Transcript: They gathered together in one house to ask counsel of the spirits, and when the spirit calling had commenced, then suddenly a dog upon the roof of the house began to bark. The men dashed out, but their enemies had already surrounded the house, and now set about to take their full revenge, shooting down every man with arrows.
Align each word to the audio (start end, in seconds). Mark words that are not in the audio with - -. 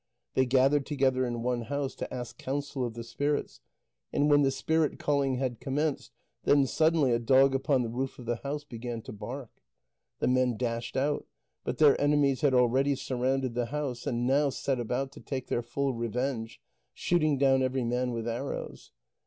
They 0.33 0.47
gathered 0.47 0.87
together 0.87 1.27
in 1.27 1.43
one 1.43 1.61
house 1.61 1.93
to 1.97 2.11
ask 2.11 2.39
counsel 2.39 2.83
of 2.83 2.95
the 2.95 3.03
spirits, 3.03 3.61
and 4.11 4.31
when 4.31 4.41
the 4.41 4.49
spirit 4.49 4.97
calling 4.97 5.35
had 5.35 5.59
commenced, 5.59 6.11
then 6.43 6.65
suddenly 6.65 7.11
a 7.11 7.19
dog 7.19 7.53
upon 7.53 7.83
the 7.83 7.89
roof 7.91 8.17
of 8.17 8.25
the 8.25 8.37
house 8.37 8.63
began 8.63 9.03
to 9.03 9.11
bark. 9.13 9.51
The 10.17 10.27
men 10.27 10.57
dashed 10.57 10.97
out, 10.97 11.27
but 11.63 11.77
their 11.77 12.01
enemies 12.01 12.41
had 12.41 12.55
already 12.55 12.95
surrounded 12.95 13.53
the 13.53 13.67
house, 13.67 14.07
and 14.07 14.25
now 14.25 14.49
set 14.49 14.79
about 14.79 15.11
to 15.11 15.19
take 15.19 15.49
their 15.49 15.61
full 15.61 15.93
revenge, 15.93 16.59
shooting 16.95 17.37
down 17.37 17.61
every 17.61 17.83
man 17.83 18.11
with 18.11 18.27
arrows. 18.27 18.89